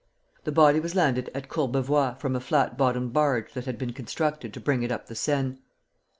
The 0.45 0.51
body 0.51 0.79
was 0.79 0.95
landed 0.95 1.29
at 1.35 1.47
Courbevoie 1.47 2.15
from 2.17 2.35
a 2.35 2.39
flat 2.39 2.75
bottomed 2.75 3.13
barge 3.13 3.53
that 3.53 3.65
had 3.65 3.77
been 3.77 3.93
constructed 3.93 4.51
to 4.55 4.59
bring 4.59 4.81
it 4.81 4.91
up 4.91 5.05
the 5.05 5.13
Seine. 5.15 5.59